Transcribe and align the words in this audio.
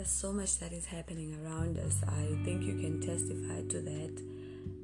There's 0.00 0.10
so 0.10 0.32
much 0.32 0.56
that 0.60 0.72
is 0.72 0.86
happening 0.86 1.38
around 1.44 1.76
us. 1.76 2.02
I 2.08 2.24
think 2.42 2.62
you 2.62 2.72
can 2.72 3.02
testify 3.02 3.60
to 3.68 3.82
that. 3.82 4.22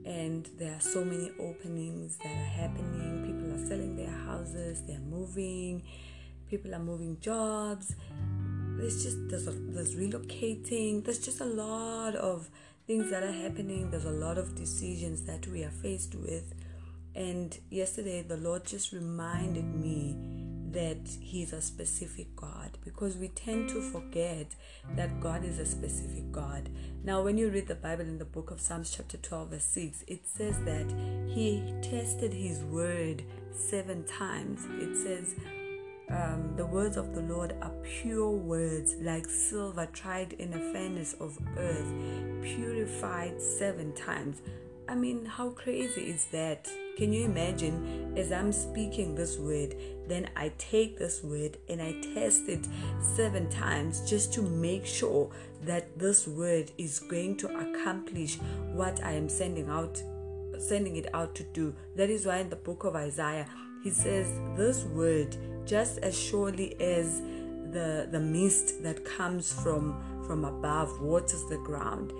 And 0.04 0.46
there 0.58 0.74
are 0.74 0.80
so 0.80 1.06
many 1.06 1.30
openings 1.40 2.18
that 2.18 2.30
are 2.30 2.50
happening. 2.60 3.24
People 3.24 3.50
are 3.50 3.66
selling 3.66 3.96
their 3.96 4.10
houses, 4.10 4.82
they're 4.86 4.98
moving, 4.98 5.84
people 6.50 6.74
are 6.74 6.80
moving 6.80 7.18
jobs. 7.18 7.94
There's 8.76 9.02
just 9.02 9.16
there's 9.30 9.46
a, 9.46 9.52
there's 9.52 9.94
relocating. 9.94 11.02
There's 11.02 11.24
just 11.24 11.40
a 11.40 11.46
lot 11.46 12.14
of 12.14 12.50
things 12.86 13.10
that 13.10 13.22
are 13.22 13.32
happening. 13.32 13.90
There's 13.90 14.04
a 14.04 14.10
lot 14.10 14.36
of 14.36 14.54
decisions 14.54 15.22
that 15.22 15.46
we 15.46 15.64
are 15.64 15.70
faced 15.70 16.14
with. 16.14 16.52
And 17.14 17.58
yesterday 17.70 18.20
the 18.20 18.36
Lord 18.36 18.66
just 18.66 18.92
reminded 18.92 19.64
me 19.64 20.35
that 20.76 21.08
He's 21.20 21.54
a 21.54 21.62
specific 21.62 22.36
God 22.36 22.76
because 22.84 23.16
we 23.16 23.28
tend 23.28 23.70
to 23.70 23.80
forget 23.80 24.54
that 24.94 25.20
God 25.20 25.42
is 25.42 25.58
a 25.58 25.64
specific 25.64 26.30
God. 26.30 26.68
Now, 27.02 27.22
when 27.22 27.38
you 27.38 27.48
read 27.48 27.66
the 27.66 27.74
Bible 27.74 28.04
in 28.04 28.18
the 28.18 28.26
book 28.26 28.50
of 28.50 28.60
Psalms, 28.60 28.94
chapter 28.94 29.16
12, 29.16 29.48
verse 29.48 29.64
6, 29.64 30.04
it 30.06 30.26
says 30.26 30.62
that 30.64 30.92
He 31.28 31.72
tested 31.80 32.34
His 32.34 32.62
word 32.64 33.24
seven 33.52 34.04
times. 34.04 34.66
It 34.78 34.94
says, 34.96 35.34
um, 36.10 36.52
the 36.56 36.66
words 36.66 36.98
of 36.98 37.14
the 37.14 37.22
Lord 37.22 37.54
are 37.62 37.72
pure 37.82 38.30
words, 38.30 38.96
like 39.00 39.24
silver 39.24 39.86
tried 39.86 40.34
in 40.34 40.52
a 40.52 40.72
furnace 40.74 41.14
of 41.14 41.38
earth, 41.56 41.90
purified 42.42 43.40
seven 43.40 43.94
times. 43.94 44.42
I 44.86 44.94
mean, 44.94 45.24
how 45.24 45.50
crazy 45.50 46.10
is 46.10 46.26
that? 46.26 46.68
Can 46.96 47.12
you 47.12 47.26
imagine 47.26 48.14
as 48.16 48.32
I'm 48.32 48.50
speaking 48.52 49.14
this 49.14 49.36
word, 49.36 49.76
then 50.08 50.30
I 50.34 50.50
take 50.56 50.98
this 50.98 51.22
word 51.22 51.58
and 51.68 51.82
I 51.82 51.92
test 52.14 52.48
it 52.48 52.66
seven 53.14 53.50
times 53.50 54.08
just 54.08 54.32
to 54.34 54.42
make 54.42 54.86
sure 54.86 55.30
that 55.64 55.98
this 55.98 56.26
word 56.26 56.70
is 56.78 56.98
going 56.98 57.36
to 57.38 57.48
accomplish 57.48 58.38
what 58.72 59.02
I 59.04 59.12
am 59.12 59.28
sending 59.28 59.68
out 59.68 60.02
sending 60.58 60.96
it 60.96 61.06
out 61.12 61.34
to 61.34 61.42
do. 61.42 61.74
That 61.96 62.08
is 62.08 62.24
why 62.24 62.38
in 62.38 62.48
the 62.48 62.56
book 62.56 62.84
of 62.84 62.96
Isaiah 62.96 63.46
he 63.84 63.90
says 63.90 64.26
this 64.56 64.84
word 64.84 65.36
just 65.66 65.98
as 65.98 66.18
surely 66.18 66.80
as 66.80 67.20
the 67.72 68.08
the 68.10 68.20
mist 68.20 68.82
that 68.82 69.04
comes 69.04 69.52
from 69.52 70.02
from 70.26 70.46
above 70.46 70.98
waters 71.02 71.44
the 71.50 71.58
ground 71.58 72.12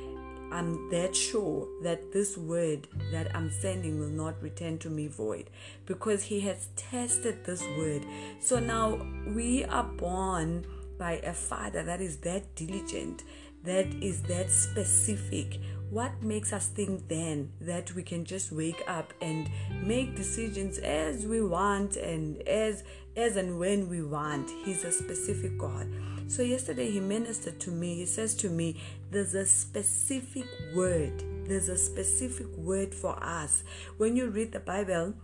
I'm 0.53 0.89
that 0.91 1.15
sure 1.15 1.67
that 1.83 2.13
this 2.13 2.37
word 2.37 2.87
that 3.13 3.35
I'm 3.35 3.51
sending 3.51 3.99
will 3.99 4.09
not 4.09 4.41
return 4.43 4.79
to 4.79 4.91
me 4.91 5.07
void 5.07 5.51
because 5.87 6.23
He 6.23 6.41
has 6.41 6.69
tested 6.77 7.45
this 7.45 7.63
word. 7.79 8.05
So 8.41 8.59
now 8.59 9.01
we 9.27 9.65
are 9.65 9.85
born 9.85 10.67
by 10.99 11.21
a 11.25 11.33
Father 11.33 11.83
that 11.83 12.01
is 12.01 12.19
that 12.19 12.55
diligent, 12.55 13.25
that 13.67 13.87
is 14.03 14.23
that 14.23 14.51
specific. 14.51 15.61
What 15.91 16.23
makes 16.23 16.53
us 16.53 16.67
think 16.67 17.09
then 17.09 17.53
that 17.61 17.95
we 17.95 18.03
can 18.03 18.25
just 18.25 18.51
wake 18.51 18.83
up 18.89 19.13
and 19.21 19.49
make 19.83 20.17
decisions 20.17 20.79
as 20.79 21.27
we 21.27 21.41
want 21.41 21.97
and 21.97 22.43
as 22.49 22.83
as 23.17 23.37
and 23.37 23.59
when 23.59 23.89
we 23.89 24.03
want? 24.03 24.51
He's 24.65 24.85
a 24.85 24.93
specific 24.93 25.59
God. 25.59 25.89
So 26.29 26.43
yesterday 26.43 26.91
he 26.91 27.01
ministered 27.01 27.61
to 27.61 27.71
me. 27.71 27.95
He 27.95 28.07
says 28.07 28.35
to 28.37 28.51
me, 28.51 28.81
There's 29.11 29.35
a 29.35 29.47
specific 29.47 30.47
word. 30.75 31.23
There's 31.47 31.69
a 31.69 31.79
specific 31.79 32.49
word 32.57 32.93
for 32.93 33.23
us. 33.23 33.63
When 33.97 34.17
you 34.17 34.29
read 34.29 34.51
the 34.53 34.61
Bible, 34.61 35.15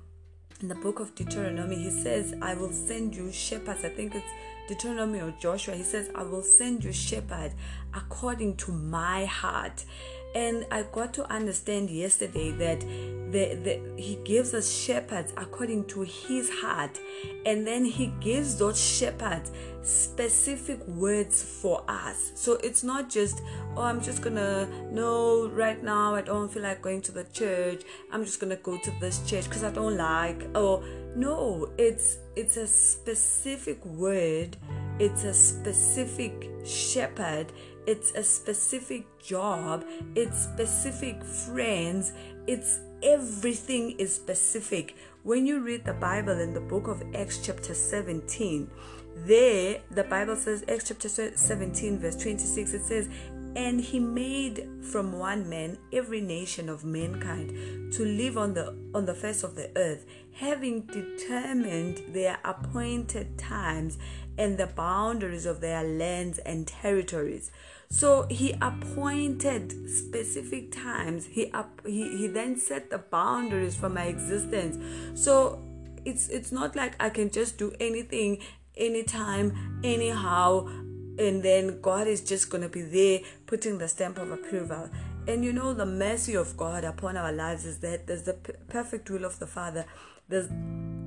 in 0.63 0.69
the 0.69 0.75
book 0.77 1.01
of 1.01 1.15
Deuteronomy, 1.17 1.77
he 1.77 1.91
says, 1.91 2.35
I 2.41 2.55
will 2.55 2.73
send 2.73 3.17
you 3.17 3.33
shepherds. 3.33 3.85
I 3.85 3.89
think 3.89 4.15
it's 4.15 4.25
Deuteronomy 4.69 5.21
or 5.21 5.35
Joshua. 5.41 5.75
He 5.75 5.83
says, 5.83 6.09
I 6.15 6.23
will 6.23 6.43
send 6.43 6.85
you 6.85 6.93
shepherd 6.93 7.53
according 7.95 8.57
to 8.59 8.73
my 8.73 9.25
heart. 9.25 9.85
And 10.35 10.67
I 10.71 10.85
got 10.85 11.13
to 11.15 11.31
understand 11.31 11.91
yesterday 11.91 12.51
that 12.53 12.81
the, 12.81 13.55
the, 13.63 14.01
He 14.01 14.17
gives 14.25 14.55
us 14.55 14.71
shepherds 14.71 15.33
according 15.37 15.87
to 15.87 16.03
His 16.03 16.51
heart, 16.51 16.99
and 17.45 17.67
then 17.67 17.85
He 17.85 18.13
gives 18.21 18.57
those 18.57 18.81
shepherds 18.81 19.51
specific 19.83 20.87
words 20.87 21.43
for 21.43 21.83
us. 21.89 22.33
So 22.35 22.55
it's 22.63 22.85
not 22.85 23.11
just, 23.11 23.43
oh, 23.77 23.83
I'm 23.83 24.03
just 24.03 24.23
gonna, 24.23 24.69
no, 24.91 25.49
right 25.49 25.83
now 25.83 26.15
I 26.15 26.23
don't 26.23 26.53
feel 26.53 26.63
like 26.63 26.83
going 26.83 27.03
to 27.03 27.13
the 27.13 27.25
church. 27.25 27.83
I'm 28.13 28.25
just 28.25 28.41
gonna 28.41 28.57
go 28.57 28.79
to 28.79 28.93
this 29.01 29.29
church 29.29 29.45
because 29.45 29.65
I 29.65 29.71
don't 29.71 29.97
like. 29.97 30.47
Oh, 30.55 30.85
no, 31.15 31.71
it's 31.79 32.19
it's 32.37 32.57
a 32.57 32.67
specific 32.67 33.85
word. 33.85 34.57
It's 34.99 35.25
a 35.25 35.35
specific 35.35 36.51
shepherd. 36.65 37.53
It's 37.85 38.13
a 38.13 38.23
specific 38.23 39.07
job, 39.19 39.85
it's 40.15 40.45
specific 40.45 41.25
friends, 41.25 42.13
it's 42.47 42.79
everything 43.03 43.97
is 43.99 44.15
specific. 44.15 44.95
When 45.25 45.47
you 45.47 45.61
read 45.61 45.85
the 45.85 45.95
Bible 45.95 46.39
in 46.39 46.55
the 46.55 46.61
book 46.61 46.87
of 46.87 47.03
Acts, 47.13 47.39
chapter 47.39 47.75
17, 47.75 48.71
there 49.27 49.81
the 49.91 50.05
Bible 50.05 50.37
says, 50.37 50.65
Acts 50.69 50.89
chapter 50.89 51.09
17, 51.09 51.99
verse 51.99 52.15
26, 52.15 52.73
it 52.73 52.85
says, 52.85 53.09
and 53.57 53.81
he 53.81 53.99
made 53.99 54.69
from 54.83 55.19
one 55.19 55.49
man 55.49 55.79
every 55.93 56.21
nation 56.21 56.69
of 56.69 56.85
mankind 56.85 57.93
to 57.93 58.05
live 58.05 58.39
on 58.39 58.55
the 58.55 58.77
on 58.95 59.07
the 59.07 59.15
face 59.15 59.43
of 59.43 59.55
the 59.55 59.71
earth, 59.77 60.07
having 60.35 60.83
determined 60.83 62.03
their 62.15 62.39
appointed 62.45 63.39
times 63.39 63.99
and 64.39 64.57
the 64.59 64.67
boundaries 64.67 65.47
of 65.47 65.61
their 65.61 65.83
lands 65.85 66.39
and 66.39 66.67
territories. 66.67 67.51
So 67.91 68.27
he 68.31 68.55
appointed 68.63 69.89
specific 69.91 70.73
times. 70.73 71.27
He 71.27 71.51
up 71.53 71.83
he, 71.85 72.17
he 72.17 72.27
then 72.27 72.57
set 72.57 72.91
the 72.91 72.99
boundaries 72.99 73.77
for 73.77 73.89
my 73.89 74.05
existence. 74.05 74.79
So 75.15 75.63
it's 76.05 76.29
it's 76.29 76.53
not 76.53 76.75
like 76.75 76.95
I 77.01 77.11
can 77.11 77.31
just 77.31 77.59
do 77.59 77.73
anything 77.79 78.39
anytime 78.77 79.81
anyhow 79.85 80.67
and 81.23 81.43
then 81.43 81.81
God 81.81 82.07
is 82.07 82.21
just 82.21 82.51
going 82.51 82.63
to 82.63 82.69
be 82.69 82.83
there 82.83 83.21
putting 83.47 83.79
the 83.79 83.89
stamp 83.89 84.19
of 84.19 84.31
approval. 84.31 84.91
And 85.27 85.45
you 85.45 85.53
know, 85.53 85.73
the 85.73 85.87
mercy 85.87 86.35
of 86.35 86.57
God 86.57 86.85
upon 86.85 87.17
our 87.17 87.33
lives 87.33 87.65
is 87.65 87.79
that 87.79 88.07
there's 88.07 88.25
the 88.25 88.35
p- 88.35 88.53
perfect 88.69 89.09
will 89.09 89.25
of 89.25 89.39
the 89.39 89.47
Father, 89.47 89.87
there's 90.29 90.49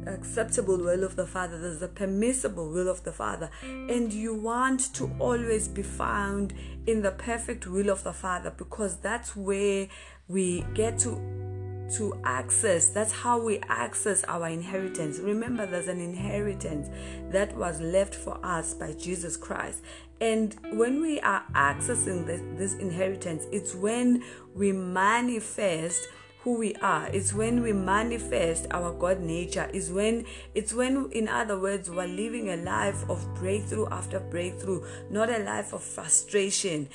acceptable 0.08 0.78
will 0.78 1.04
of 1.04 1.16
the 1.16 1.28
Father, 1.28 1.60
there's 1.60 1.80
the 1.80 1.88
permissible 1.88 2.70
will 2.70 2.88
of 2.88 3.04
the 3.04 3.12
Father, 3.12 3.50
and 3.64 4.14
you 4.14 4.34
want 4.34 4.94
to 4.94 5.12
always 5.20 5.68
be 5.68 5.84
found 5.84 6.54
in 6.88 7.02
the 7.02 7.12
perfect 7.12 7.68
will 7.68 7.90
of 7.90 8.04
the 8.04 8.14
Father 8.14 8.52
because 8.52 8.98
that's 8.98 9.36
where 9.36 9.88
we 10.28 10.66
get 10.74 10.98
to 11.00 11.55
to 11.94 12.20
access. 12.24 12.88
That's 12.88 13.12
how 13.12 13.40
we 13.40 13.60
access 13.70 14.24
our 14.26 14.48
inheritance. 14.48 15.20
Remember 15.20 15.66
there's 15.66 15.88
an 15.88 16.02
inheritance 16.02 16.90
that 17.32 17.56
was 17.56 17.80
left 17.82 18.16
for 18.16 18.40
us 18.44 18.74
by 18.74 18.94
jesus 18.94 19.38
christ. 19.38 19.84
And 20.22 20.56
when 20.72 21.02
we 21.02 21.20
are 21.22 21.44
accessing 21.54 22.26
this, 22.26 22.42
this 22.58 22.74
inheritance 22.76 23.46
it's 23.52 23.76
when 23.76 24.24
we 24.54 24.72
manifest 24.72 26.08
who 26.46 26.60
we 26.60 26.76
are. 26.76 27.08
It's 27.08 27.34
when 27.34 27.64
we 27.64 27.74
manifest 27.74 28.68
our 28.70 28.94
god 28.94 29.20
nature. 29.20 29.68
Is 29.74 29.92
when 29.92 30.26
it's 30.54 30.74
when 30.74 31.10
in 31.12 31.28
other 31.28 31.60
words 31.60 31.90
we're 31.90 32.08
living 32.08 32.50
a 32.50 32.58
life 32.58 33.10
of 33.10 33.26
breakthrough 33.36 33.88
after 33.90 34.20
breakthrough 34.20 34.86
not 35.10 35.30
a 35.30 35.40
life 35.40 35.74
of 35.74 35.84
frustration 35.84 36.88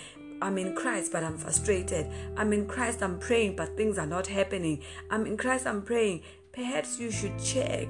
I'm 0.43 0.59
in 0.59 0.75
Christ, 0.75 1.13
but 1.13 1.23
I'm 1.23 1.37
frustrated. 1.37 2.11
I'm 2.37 2.53
in 2.53 2.67
Christ, 2.67 3.03
I'm 3.03 3.19
praying, 3.19 3.57
but 3.57 3.77
things 3.77 3.99
are 3.99 4.07
not 4.07 4.27
happening. 4.27 4.83
I'm 5.11 5.27
in 5.27 5.37
Christ, 5.37 5.67
I'm 5.67 5.83
praying. 5.83 6.23
Perhaps 6.53 6.99
you 6.99 7.11
should 7.11 7.39
check 7.39 7.89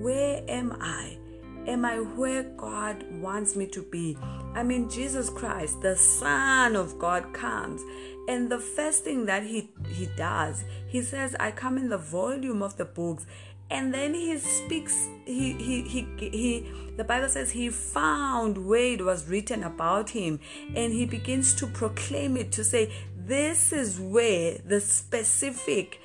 where 0.00 0.42
am 0.48 0.76
I? 0.80 1.18
Am 1.66 1.84
I 1.84 1.98
where 1.98 2.44
God 2.44 3.04
wants 3.20 3.54
me 3.54 3.66
to 3.66 3.82
be? 3.82 4.16
I 4.54 4.62
mean, 4.62 4.88
Jesus 4.88 5.28
Christ, 5.28 5.82
the 5.82 5.94
Son 5.94 6.74
of 6.74 6.98
God, 6.98 7.34
comes. 7.34 7.82
And 8.26 8.50
the 8.50 8.58
first 8.58 9.04
thing 9.04 9.26
that 9.26 9.42
he, 9.42 9.70
he 9.92 10.08
does, 10.16 10.64
he 10.86 11.02
says, 11.02 11.36
I 11.38 11.50
come 11.50 11.76
in 11.76 11.90
the 11.90 11.98
volume 11.98 12.62
of 12.62 12.78
the 12.78 12.86
books 12.86 13.26
and 13.70 13.94
then 13.94 14.14
he 14.14 14.36
speaks 14.38 15.08
he, 15.24 15.52
he 15.54 15.82
he 15.82 16.06
he 16.18 16.72
the 16.96 17.04
bible 17.04 17.28
says 17.28 17.50
he 17.50 17.68
found 17.68 18.58
where 18.66 18.94
it 18.94 19.04
was 19.04 19.28
written 19.28 19.62
about 19.62 20.10
him 20.10 20.40
and 20.74 20.92
he 20.92 21.06
begins 21.06 21.54
to 21.54 21.66
proclaim 21.66 22.36
it 22.36 22.50
to 22.50 22.64
say 22.64 22.92
this 23.16 23.72
is 23.72 24.00
where 24.00 24.58
the 24.66 24.80
specific 24.80 26.00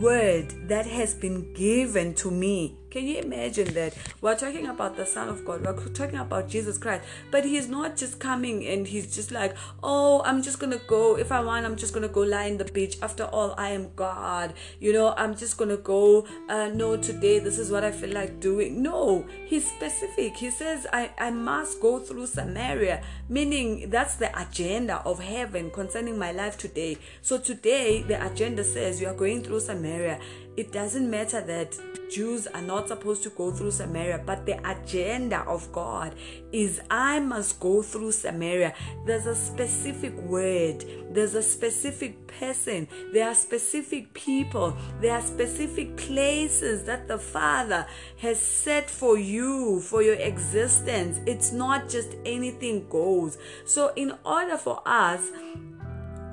word 0.00 0.68
that 0.68 0.86
has 0.86 1.14
been 1.14 1.52
given 1.54 2.14
to 2.14 2.30
me 2.30 2.76
Can 2.96 3.06
you 3.06 3.18
imagine 3.18 3.74
that? 3.74 3.94
We're 4.22 4.38
talking 4.38 4.68
about 4.68 4.96
the 4.96 5.04
Son 5.04 5.28
of 5.28 5.44
God, 5.44 5.60
we're 5.60 5.74
talking 5.88 6.18
about 6.18 6.48
Jesus 6.48 6.78
Christ, 6.78 7.04
but 7.30 7.44
He's 7.44 7.68
not 7.68 7.94
just 7.94 8.18
coming 8.18 8.66
and 8.66 8.86
He's 8.86 9.14
just 9.14 9.30
like, 9.30 9.54
oh, 9.82 10.22
I'm 10.24 10.42
just 10.42 10.58
gonna 10.58 10.80
go. 10.86 11.18
If 11.18 11.30
I 11.30 11.40
want, 11.40 11.66
I'm 11.66 11.76
just 11.76 11.92
gonna 11.92 12.08
go 12.08 12.22
lie 12.22 12.46
in 12.46 12.56
the 12.56 12.64
beach. 12.64 12.96
After 13.02 13.24
all, 13.24 13.54
I 13.58 13.68
am 13.68 13.90
God. 13.96 14.54
You 14.80 14.94
know, 14.94 15.12
I'm 15.18 15.36
just 15.36 15.58
gonna 15.58 15.76
go. 15.76 16.26
Uh, 16.48 16.68
no, 16.68 16.96
today 16.96 17.38
this 17.38 17.58
is 17.58 17.70
what 17.70 17.84
I 17.84 17.90
feel 17.90 18.14
like 18.14 18.40
doing. 18.40 18.82
No, 18.82 19.26
He's 19.44 19.70
specific. 19.70 20.34
He 20.34 20.50
says, 20.50 20.86
I, 20.90 21.10
I 21.18 21.30
must 21.30 21.82
go 21.82 21.98
through 21.98 22.28
Samaria, 22.28 23.02
meaning 23.28 23.90
that's 23.90 24.14
the 24.14 24.30
agenda 24.40 25.02
of 25.04 25.22
heaven 25.22 25.70
concerning 25.70 26.16
my 26.16 26.32
life 26.32 26.56
today. 26.56 26.96
So 27.20 27.36
today, 27.36 28.00
the 28.00 28.24
agenda 28.24 28.64
says 28.64 29.02
you 29.02 29.08
are 29.08 29.14
going 29.14 29.42
through 29.42 29.60
Samaria 29.60 30.18
it 30.56 30.72
doesn't 30.72 31.10
matter 31.10 31.42
that 31.42 31.78
Jews 32.10 32.46
are 32.46 32.62
not 32.62 32.88
supposed 32.88 33.22
to 33.24 33.30
go 33.30 33.50
through 33.50 33.72
Samaria, 33.72 34.22
but 34.24 34.46
the 34.46 34.58
agenda 34.68 35.40
of 35.40 35.70
God 35.72 36.14
is 36.52 36.80
I 36.90 37.20
must 37.20 37.60
go 37.60 37.82
through 37.82 38.12
Samaria. 38.12 38.74
There's 39.04 39.26
a 39.26 39.34
specific 39.34 40.14
word, 40.16 40.84
there's 41.10 41.34
a 41.34 41.42
specific 41.42 42.26
person, 42.26 42.88
there 43.12 43.28
are 43.28 43.34
specific 43.34 44.12
people, 44.14 44.76
there 45.00 45.14
are 45.14 45.22
specific 45.22 45.96
places 45.96 46.84
that 46.84 47.08
the 47.08 47.18
Father 47.18 47.86
has 48.18 48.40
set 48.40 48.88
for 48.88 49.18
you, 49.18 49.80
for 49.80 50.02
your 50.02 50.14
existence. 50.14 51.20
It's 51.26 51.52
not 51.52 51.88
just 51.88 52.16
anything 52.24 52.88
goes. 52.88 53.38
So, 53.64 53.92
in 53.96 54.12
order 54.24 54.56
for 54.56 54.80
us, 54.86 55.30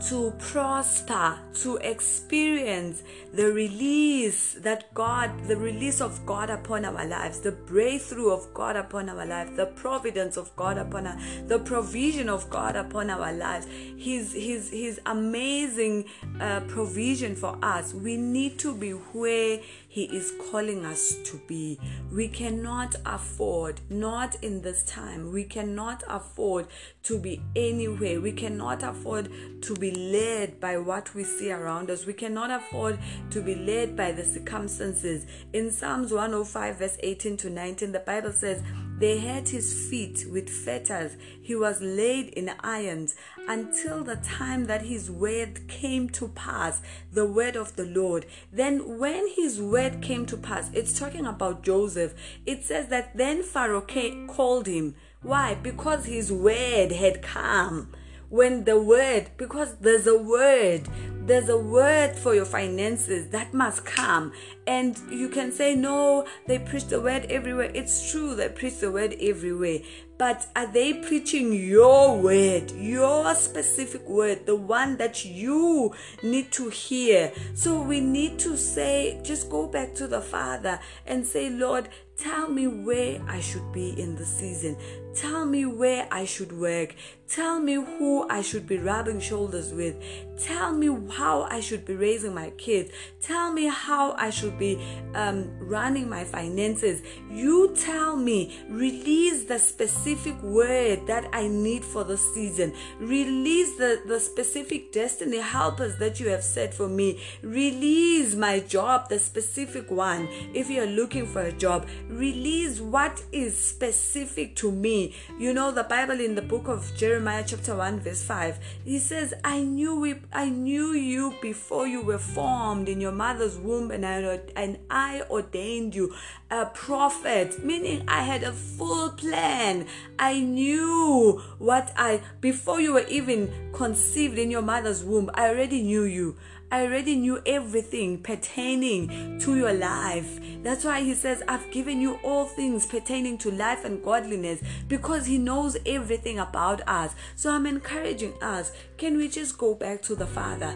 to 0.09 0.31
prosper, 0.37 1.39
to 1.53 1.77
experience 1.77 3.03
the 3.33 3.45
release 3.51 4.53
that 4.55 4.93
God, 4.93 5.47
the 5.47 5.55
release 5.55 6.01
of 6.01 6.25
God 6.25 6.49
upon 6.49 6.83
our 6.83 7.05
lives, 7.05 7.39
the 7.39 7.53
breakthrough 7.53 8.29
of 8.29 8.53
God 8.53 8.75
upon 8.75 9.09
our 9.09 9.25
lives, 9.25 9.55
the 9.55 9.67
providence 9.67 10.35
of 10.35 10.53
God 10.55 10.77
upon 10.77 11.07
our, 11.07 11.17
the 11.47 11.59
provision 11.59 12.27
of 12.27 12.49
God 12.49 12.75
upon 12.75 13.09
our 13.09 13.31
lives, 13.31 13.65
His 13.97 14.33
His 14.33 14.69
His 14.69 14.99
amazing 15.05 16.05
uh, 16.39 16.61
provision 16.61 17.35
for 17.35 17.57
us. 17.61 17.93
We 17.93 18.17
need 18.17 18.59
to 18.59 18.75
be 18.75 18.91
where 18.91 19.61
he 19.93 20.05
is 20.05 20.33
calling 20.49 20.83
us 20.85 21.17
to 21.23 21.39
be. 21.45 21.79
We 22.11 22.27
cannot 22.27 22.95
afford, 23.05 23.79
not 23.91 24.35
in 24.41 24.63
this 24.63 24.81
time, 24.85 25.31
we 25.31 25.43
cannot 25.43 26.03
afford 26.07 26.65
to 27.03 27.19
be 27.19 27.43
anywhere. 27.55 28.19
We 28.19 28.31
cannot 28.31 28.81
afford 28.81 29.29
to 29.61 29.75
be 29.75 29.91
led 29.91 30.59
by 30.59 30.79
what 30.79 31.13
we 31.13 31.23
see 31.23 31.51
around 31.51 31.91
us. 31.91 32.07
We 32.07 32.13
cannot 32.13 32.49
afford 32.49 32.97
to 33.29 33.39
be 33.39 33.53
led 33.53 33.95
by 33.95 34.13
the 34.13 34.25
circumstances. 34.25 35.27
In 35.53 35.69
Psalms 35.69 36.11
105, 36.11 36.75
verse 36.75 36.97
18 37.03 37.37
to 37.37 37.51
19, 37.51 37.91
the 37.91 37.99
Bible 37.99 38.31
says, 38.31 38.63
they 38.99 39.17
had 39.17 39.49
his 39.49 39.87
feet 39.89 40.25
with 40.29 40.49
fetters. 40.49 41.17
He 41.41 41.55
was 41.55 41.81
laid 41.81 42.29
in 42.29 42.51
irons 42.61 43.15
until 43.47 44.03
the 44.03 44.17
time 44.17 44.65
that 44.65 44.83
his 44.83 45.09
word 45.09 45.67
came 45.67 46.09
to 46.11 46.27
pass, 46.29 46.81
the 47.11 47.25
word 47.25 47.55
of 47.55 47.75
the 47.75 47.85
Lord. 47.85 48.25
Then, 48.51 48.97
when 48.99 49.27
his 49.35 49.61
word 49.61 50.01
came 50.01 50.25
to 50.27 50.37
pass, 50.37 50.69
it's 50.73 50.97
talking 50.97 51.25
about 51.25 51.63
Joseph. 51.63 52.13
It 52.45 52.63
says 52.63 52.87
that 52.87 53.17
then 53.17 53.43
Pharaoh 53.43 53.85
called 54.27 54.67
him. 54.67 54.95
Why? 55.21 55.55
Because 55.55 56.05
his 56.05 56.31
word 56.31 56.91
had 56.91 57.21
come 57.21 57.93
when 58.33 58.63
the 58.63 58.81
word, 58.81 59.29
because 59.37 59.75
there's 59.75 60.07
a 60.07 60.17
word, 60.17 60.81
there's 61.27 61.49
a 61.49 61.57
word 61.57 62.15
for 62.15 62.33
your 62.33 62.45
finances 62.45 63.29
that 63.29 63.53
must 63.53 63.85
come. 63.85 64.33
And 64.65 64.97
you 65.09 65.29
can 65.29 65.51
say, 65.51 65.75
No, 65.75 66.25
they 66.47 66.59
preach 66.59 66.85
the 66.85 67.01
word 67.01 67.25
everywhere. 67.29 67.71
It's 67.73 68.11
true, 68.11 68.35
they 68.35 68.49
preach 68.49 68.79
the 68.79 68.91
word 68.91 69.15
everywhere. 69.19 69.79
But 70.17 70.47
are 70.55 70.71
they 70.71 70.93
preaching 70.93 71.51
your 71.51 72.17
word, 72.17 72.71
your 72.71 73.33
specific 73.35 74.07
word, 74.07 74.45
the 74.45 74.55
one 74.55 74.97
that 74.97 75.25
you 75.25 75.93
need 76.21 76.51
to 76.53 76.69
hear? 76.69 77.33
So 77.55 77.81
we 77.81 77.99
need 77.99 78.39
to 78.39 78.55
say, 78.55 79.19
just 79.23 79.49
go 79.49 79.67
back 79.67 79.95
to 79.95 80.07
the 80.07 80.21
Father 80.21 80.79
and 81.05 81.25
say, 81.25 81.49
Lord, 81.49 81.89
Tell 82.15 82.47
me 82.47 82.67
where 82.67 83.19
I 83.27 83.39
should 83.39 83.71
be 83.71 83.99
in 83.99 84.15
the 84.15 84.25
season. 84.25 84.77
Tell 85.15 85.45
me 85.45 85.65
where 85.65 86.07
I 86.11 86.25
should 86.25 86.57
work. 86.57 86.95
Tell 87.27 87.59
me 87.59 87.73
who 87.73 88.29
I 88.29 88.41
should 88.41 88.67
be 88.67 88.77
rubbing 88.77 89.19
shoulders 89.19 89.73
with. 89.73 89.95
Tell 90.39 90.71
me 90.71 90.87
how 91.11 91.43
I 91.49 91.59
should 91.59 91.85
be 91.85 91.95
raising 91.95 92.33
my 92.33 92.51
kids. 92.51 92.91
Tell 93.19 93.51
me 93.51 93.65
how 93.65 94.13
I 94.13 94.29
should 94.29 94.52
be 94.57 94.83
um, 95.15 95.49
running 95.59 96.09
my 96.09 96.23
finances. 96.23 97.01
You 97.29 97.75
tell 97.75 98.15
me. 98.15 98.59
Release 98.69 99.45
the 99.45 99.59
specific 99.59 100.41
word 100.41 101.05
that 101.07 101.27
I 101.33 101.47
need 101.47 101.83
for 101.83 102.03
the 102.03 102.17
season. 102.17 102.73
Release 102.99 103.75
the, 103.77 104.01
the 104.05 104.19
specific 104.19 104.91
destiny 104.91 105.39
helpers 105.39 105.97
that 105.97 106.19
you 106.19 106.29
have 106.29 106.43
set 106.43 106.73
for 106.73 106.87
me. 106.87 107.19
Release 107.41 108.35
my 108.35 108.59
job, 108.59 109.09
the 109.09 109.19
specific 109.19 109.89
one. 109.91 110.27
If 110.53 110.69
you're 110.69 110.85
looking 110.87 111.25
for 111.25 111.41
a 111.41 111.51
job, 111.51 111.87
release 112.07 112.79
what 112.79 113.23
is 113.31 113.57
specific 113.57 114.55
to 114.57 114.71
me. 114.71 115.15
You 115.39 115.53
know, 115.53 115.71
the 115.71 115.83
Bible 115.83 116.19
in 116.19 116.35
the 116.35 116.41
book 116.41 116.67
of 116.67 116.91
Jeremiah, 116.95 117.43
chapter 117.45 117.75
1, 117.75 117.99
verse 118.01 118.23
5, 118.23 118.59
he 118.85 118.99
says, 118.99 119.33
I 119.43 119.61
knew 119.61 120.05
it, 120.05 120.21
I 120.31 120.49
knew 120.49 120.93
you 120.93 121.35
before 121.41 121.87
you 121.87 122.01
were 122.01 122.17
formed 122.17 122.89
in 122.89 123.01
your 123.01 123.11
mother's 123.11 123.57
womb, 123.57 123.91
and 123.91 124.05
I, 124.05 124.39
and 124.55 124.77
I 124.89 125.23
ordained 125.29 125.95
you 125.95 126.13
a 126.51 126.65
prophet, 126.65 127.63
meaning 127.63 128.03
I 128.07 128.23
had 128.23 128.43
a 128.43 128.51
full 128.51 129.11
plan. 129.11 129.87
I 130.19 130.39
knew 130.39 131.41
what 131.57 131.91
I, 131.95 132.21
before 132.41 132.79
you 132.79 132.93
were 132.93 133.07
even 133.07 133.71
conceived 133.73 134.37
in 134.37 134.51
your 134.51 134.61
mother's 134.61 135.03
womb, 135.03 135.29
I 135.33 135.49
already 135.49 135.81
knew 135.81 136.03
you. 136.03 136.35
I 136.73 136.85
already 136.85 137.15
knew 137.15 137.39
everything 137.45 138.23
pertaining 138.23 139.37
to 139.41 139.55
your 139.55 139.73
life. 139.73 140.39
That's 140.63 140.83
why 140.83 141.01
he 141.01 141.13
says, 141.13 141.43
I've 141.47 141.69
given 141.69 142.01
you 142.01 142.15
all 142.23 142.45
things 142.45 142.87
pertaining 142.87 143.37
to 143.39 143.51
life 143.51 143.85
and 143.85 144.03
godliness 144.03 144.59
because 144.87 145.27
he 145.27 145.37
knows 145.37 145.77
everything 145.85 146.39
about 146.39 146.81
us. 146.87 147.13
So 147.35 147.51
I'm 147.51 147.67
encouraging 147.67 148.33
us 148.41 148.71
can 148.97 149.17
we 149.17 149.27
just 149.27 149.59
go 149.59 149.75
back 149.75 150.01
to 150.03 150.15
the 150.15 150.25
Father? 150.25 150.75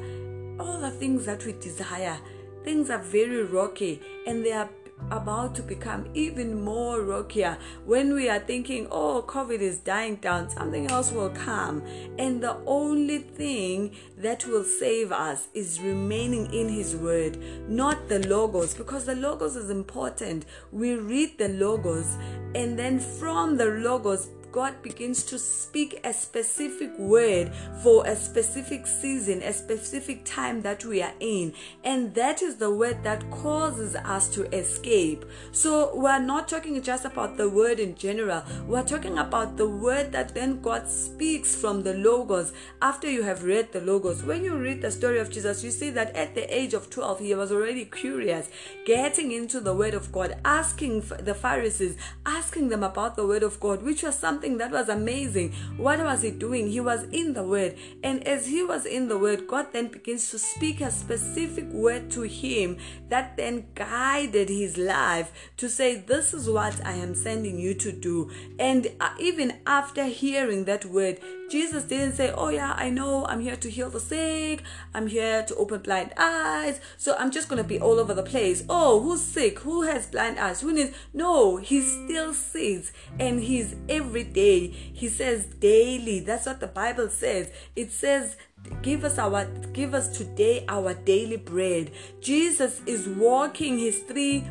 All 0.59 0.79
the 0.79 0.91
things 0.91 1.25
that 1.25 1.43
we 1.45 1.53
desire, 1.53 2.19
things 2.67 2.89
are 2.89 3.01
very 3.01 3.43
rocky 3.43 4.01
and 4.25 4.45
they 4.45 4.51
are 4.51 4.69
about 5.09 5.55
to 5.55 5.61
become 5.61 6.05
even 6.13 6.61
more 6.61 7.01
rockier 7.01 7.57
when 7.85 8.13
we 8.13 8.27
are 8.27 8.39
thinking, 8.39 8.87
oh, 8.91 9.23
COVID 9.25 9.59
is 9.59 9.77
dying 9.77 10.15
down, 10.15 10.49
something 10.49 10.87
else 10.87 11.13
will 11.13 11.29
come. 11.29 11.81
And 12.19 12.43
the 12.43 12.57
only 12.65 13.19
thing 13.19 13.95
that 14.17 14.45
will 14.45 14.65
save 14.65 15.13
us 15.13 15.47
is 15.53 15.79
remaining 15.79 16.53
in 16.53 16.67
His 16.67 16.93
Word, 16.93 17.37
not 17.69 18.09
the 18.09 18.27
logos, 18.27 18.73
because 18.73 19.05
the 19.05 19.15
logos 19.15 19.55
is 19.55 19.69
important. 19.69 20.45
We 20.74 20.95
read 20.95 21.38
the 21.38 21.47
logos, 21.47 22.17
and 22.53 22.77
then 22.77 23.00
from 23.00 23.55
the 23.55 23.67
logos, 23.67 24.29
God 24.57 24.81
begins 24.81 25.21
to 25.25 25.37
speak 25.37 25.99
a 26.03 26.11
specific 26.11 26.89
word 26.97 27.53
for 27.83 28.07
a 28.07 28.15
specific 28.15 28.87
season, 28.87 29.43
a 29.43 29.53
specific 29.53 30.25
time 30.25 30.63
that 30.63 30.83
we 30.83 30.99
are 31.03 31.13
in. 31.19 31.53
And 31.83 32.15
that 32.15 32.41
is 32.41 32.55
the 32.55 32.71
word 32.71 33.03
that 33.03 33.29
causes 33.29 33.95
us 33.95 34.27
to 34.29 34.51
escape. 34.57 35.25
So 35.51 35.95
we're 35.95 36.17
not 36.17 36.47
talking 36.47 36.81
just 36.81 37.05
about 37.05 37.37
the 37.37 37.47
word 37.47 37.79
in 37.79 37.93
general, 37.93 38.41
we're 38.65 38.81
talking 38.81 39.19
about 39.19 39.57
the 39.57 39.69
word 39.69 40.11
that 40.13 40.33
then 40.33 40.59
God 40.59 40.89
speaks 40.89 41.55
from 41.55 41.83
the 41.83 41.93
Logos 41.93 42.51
after 42.81 43.07
you 43.07 43.21
have 43.21 43.43
read 43.43 43.71
the 43.71 43.81
Logos. 43.81 44.23
When 44.23 44.43
you 44.43 44.57
read 44.57 44.81
the 44.81 44.89
story 44.89 45.19
of 45.19 45.29
Jesus, 45.29 45.63
you 45.63 45.69
see 45.69 45.91
that 45.91 46.15
at 46.15 46.33
the 46.33 46.51
age 46.51 46.73
of 46.73 46.89
12, 46.89 47.19
he 47.19 47.35
was 47.35 47.51
already 47.51 47.85
curious, 47.85 48.49
getting 48.87 49.31
into 49.31 49.59
the 49.59 49.75
word 49.75 49.93
of 49.93 50.11
God, 50.11 50.35
asking 50.43 51.01
the 51.19 51.35
Pharisees, 51.35 51.95
asking 52.25 52.69
them 52.69 52.81
about 52.81 53.15
the 53.15 53.27
word 53.27 53.43
of 53.43 53.59
God, 53.59 53.83
which 53.83 54.01
was 54.01 54.17
something 54.17 54.47
something 54.48 54.58
that 54.60 54.72
was 54.72 54.89
amazing. 54.89 55.54
What 55.77 56.00
was 56.00 56.22
he 56.22 56.32
doing? 56.32 56.70
He 56.70 56.80
was 56.80 57.04
in 57.12 57.34
the 57.34 57.44
Word. 57.44 57.75
And 58.04 58.25
as 58.27 58.48
he 58.48 58.63
was 58.63 58.86
in 58.86 59.08
the 59.08 59.18
Word, 59.18 59.48
God 59.48 59.68
then 59.74 59.88
begins 59.88 60.32
to 60.32 60.39
speak 60.39 60.82
a 60.82 60.92
specific 60.92 61.66
word 61.66 62.10
to 62.12 62.22
him 62.22 62.77
that 63.10 63.36
then 63.38 63.66
guided 63.75 64.50
his 64.50 64.77
life 64.77 65.32
to 65.58 65.70
say, 65.70 65.96
This 65.96 66.34
is 66.34 66.50
what 66.50 66.86
I 66.86 66.94
am 66.94 67.13
sending 67.13 67.60
you 67.60 67.74
to 67.75 67.92
do. 67.92 68.32
And 68.60 68.88
uh, 69.00 69.10
even 69.20 69.60
after 69.66 70.06
hearing 70.06 70.66
that 70.66 70.86
word, 70.86 71.20
Jesus 71.50 71.84
didn't 71.84 72.16
say, 72.16 72.32
Oh, 72.36 72.50
yeah, 72.50 72.74
I 72.77 72.89
know 72.89 73.25
I'm 73.25 73.42
here 73.42 73.56
to 73.58 73.70
heal 73.70 73.89
the 73.89 74.00
sick, 74.00 74.63
I'm 74.94 75.08
here 75.08 75.44
to 75.44 75.56
open 75.56 75.82
blind 75.82 76.13
eyes, 76.18 76.80
so 76.98 77.16
I'm 77.18 77.32
just 77.32 77.50
going 77.50 77.62
to 77.62 77.68
be 77.68 77.80
all 77.80 78.00
over 78.00 78.13
the 78.13 78.24
place. 78.24 78.63
Oh, 78.70 79.01
who's 79.01 79.22
sick? 79.22 79.60
Who 79.60 79.84
has 79.84 80.08
blind 80.08 80.39
eyes? 80.39 80.62
Who 80.62 80.72
needs? 80.74 80.96
No, 81.13 81.58
he 81.58 81.82
still 81.82 82.34
sees 82.34 82.92
and 83.20 83.39
he's 83.42 83.75
every 83.89 84.25
day. 84.34 84.67
He 84.67 85.07
says 85.10 85.46
daily. 85.46 86.19
That's 86.19 86.46
what 86.46 86.60
the 86.60 86.67
Bible 86.67 87.10
says. 87.10 87.50
It 87.75 87.91
says 87.91 88.38
give 88.81 89.03
us 89.03 89.17
our 89.17 89.46
give 89.72 89.93
us 89.93 90.17
today 90.17 90.65
our 90.67 90.93
daily 90.93 91.38
bread 91.38 91.91
jesus 92.19 92.81
is 92.86 93.07
walking 93.07 93.77
his 93.77 94.00
three 94.00 94.43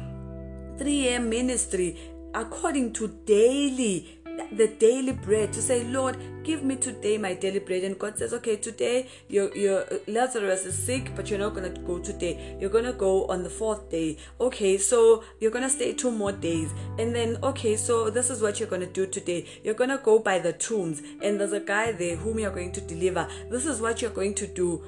3 0.78 1.09
a.m. 1.09 1.28
ministry 1.28 1.97
according 2.35 2.92
to 2.92 3.09
daily 3.25 4.15
the 4.52 4.69
daily 4.78 5.12
bread 5.12 5.52
to 5.52 5.62
say 5.62 5.85
lord 5.85 6.16
give 6.45 6.62
me 6.62 6.76
today 6.76 7.19
my 7.19 7.35
daily 7.35 7.59
bread. 7.59 7.83
And 7.85 7.99
god 7.99 8.19
says 8.19 8.33
okay 8.35 8.57
today 8.57 9.09
your 9.28 9.55
your 9.57 9.85
lazarus 10.07 10.64
is 10.64 10.78
sick 10.78 11.12
but 11.16 11.28
you're 11.28 11.38
not 11.38 11.55
gonna 11.55 11.71
go 11.71 11.99
today. 11.99 12.57
You're 12.61 12.71
gonna 12.71 12.93
go 12.93 13.26
on 13.26 13.43
the 13.43 13.50
fourth 13.50 13.90
day. 13.90 14.19
Okay 14.40 14.78
so 14.78 15.25
you're 15.40 15.50
gonna 15.50 15.71
stay 15.71 15.93
two 15.93 16.11
more 16.11 16.33
days. 16.33 16.73
And 16.99 17.14
then 17.14 17.38
okay 17.43 17.76
so 17.76 18.11
this 18.11 18.31
is 18.31 18.40
what 18.43 18.61
you're 18.61 18.69
gonna 18.69 18.87
do 18.87 19.07
today. 19.07 19.47
You're 19.64 19.75
gonna 19.75 19.99
go 19.99 20.19
by 20.19 20.38
the 20.38 20.52
tombs. 20.52 21.02
And 21.23 21.40
there's 21.40 21.52
a 21.52 21.61
guy 21.61 21.93
there 21.93 22.16
whom 22.16 22.38
you're 22.38 22.55
going 22.55 22.73
to 22.73 22.81
deliver. 22.81 23.28
This 23.50 23.66
is 23.66 23.81
what 23.81 24.00
you're 24.00 24.11
going 24.11 24.35
to 24.35 24.47
do. 24.47 24.83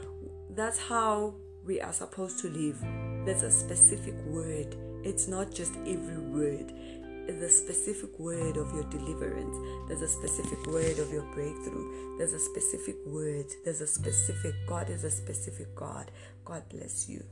That's 0.50 0.78
how 0.78 1.34
we 1.64 1.80
are 1.80 1.92
supposed 1.92 2.38
to 2.40 2.48
live. 2.48 2.80
There's 3.24 3.42
a 3.42 3.50
specific 3.50 4.14
word. 4.26 4.76
It's 5.04 5.28
not 5.28 5.52
just 5.52 5.74
every 5.86 6.18
word 6.18 6.72
the 7.36 7.48
specific 7.48 8.18
word 8.18 8.56
of 8.56 8.72
your 8.72 8.84
deliverance. 8.84 9.56
There's 9.86 10.02
a 10.02 10.08
specific 10.08 10.66
word 10.66 10.98
of 10.98 11.12
your 11.12 11.24
breakthrough. 11.34 12.16
There's 12.16 12.32
a 12.32 12.40
specific 12.40 12.96
word. 13.06 13.46
There's 13.64 13.82
a 13.82 13.86
specific 13.86 14.54
God 14.66 14.88
is 14.88 15.04
a 15.04 15.10
specific 15.10 15.74
God. 15.74 16.10
God 16.44 16.62
bless 16.70 17.08
you. 17.08 17.22